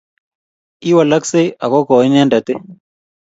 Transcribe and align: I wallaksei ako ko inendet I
I 0.89 0.91
wallaksei 0.97 1.47
ako 1.63 1.77
ko 1.87 1.95
inendet 2.07 2.47
I 2.53 2.55